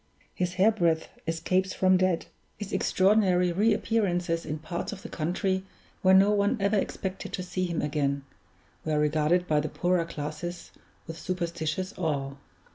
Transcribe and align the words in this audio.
His 0.33 0.55
hair 0.55 0.71
breadth 0.71 1.09
escapes 1.27 1.75
from 1.75 1.95
death; 1.95 2.25
his 2.57 2.73
extraordinary 2.73 3.51
re 3.51 3.71
appearances 3.71 4.47
in 4.47 4.57
parts 4.57 4.91
of 4.91 5.03
the 5.03 5.09
country 5.09 5.63
where 6.01 6.15
no 6.15 6.31
one 6.31 6.57
ever 6.59 6.75
expected 6.75 7.31
to 7.33 7.43
see 7.43 7.65
him 7.65 7.83
again, 7.83 8.23
were 8.83 8.97
regarded 8.97 9.47
by 9.47 9.59
the 9.59 9.69
poorer 9.69 10.05
classes 10.05 10.71
with 11.05 11.19
superstitious 11.19 11.93
awe. 11.99 12.33